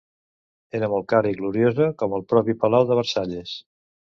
Era 0.77 0.87
molt 0.93 1.07
cara 1.13 1.33
i 1.35 1.37
gloriosa, 1.41 1.91
com 2.01 2.17
el 2.19 2.27
propi 2.33 2.59
Palau 2.65 2.89
de 2.93 2.99
Versalles. 3.03 3.57